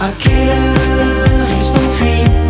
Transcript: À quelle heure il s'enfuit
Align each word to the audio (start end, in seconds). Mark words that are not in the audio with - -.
À 0.00 0.10
quelle 0.12 0.48
heure 0.48 1.46
il 1.58 1.62
s'enfuit 1.62 2.49